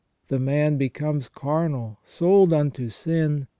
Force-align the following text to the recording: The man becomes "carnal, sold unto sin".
The 0.29 0.39
man 0.39 0.77
becomes 0.77 1.27
"carnal, 1.29 1.99
sold 2.03 2.53
unto 2.53 2.89
sin". 2.89 3.45